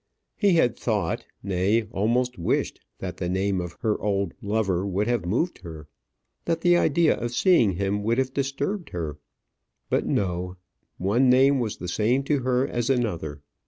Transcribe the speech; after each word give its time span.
He 0.35 0.53
had 0.53 0.75
thought, 0.79 1.27
nay, 1.43 1.83
almost 1.91 2.39
wished, 2.39 2.81
that 2.97 3.17
the 3.17 3.29
name 3.29 3.61
of 3.61 3.73
her 3.81 3.99
old 4.01 4.33
lover 4.41 4.83
would 4.83 5.05
have 5.05 5.27
moved 5.27 5.59
her, 5.59 5.87
that 6.45 6.61
the 6.61 6.75
idea 6.75 7.15
of 7.19 7.33
seeing 7.35 7.73
him 7.73 8.01
would 8.05 8.17
have 8.17 8.33
disturbed 8.33 8.89
her. 8.93 9.19
But, 9.91 10.07
no; 10.07 10.57
one 10.97 11.29
name 11.29 11.59
was 11.59 11.77
the 11.77 11.87
same 11.87 12.23
to 12.23 12.39
her 12.39 12.67
as 12.67 12.89
another. 12.89 13.43